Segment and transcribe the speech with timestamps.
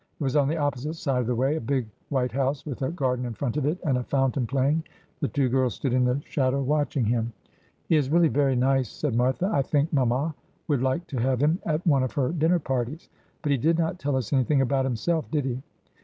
[0.19, 2.89] It was on the opposite side of the way, a big white house, with a
[2.89, 4.83] garden in front of it, and a fountain playing.
[5.19, 7.33] The two girls stood in the shadow watching him.'
[7.87, 10.33] He is really very nice,' said Martha.' I think mamma
[10.67, 13.09] would like to have him at one of her dinner parties.
[13.43, 15.61] But he did not tell us anything about himself, did he